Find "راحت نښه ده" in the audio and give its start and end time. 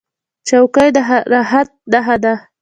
1.33-2.33